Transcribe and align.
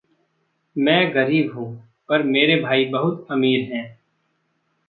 मैं 0.75 1.13
ग़रीब 1.15 1.53
हूँ, 1.55 1.67
पर 2.09 2.23
मेरे 2.23 2.55
भाई 2.61 2.85
बहुत 2.85 3.27
अमीर 3.31 3.73
हैं। 3.73 3.85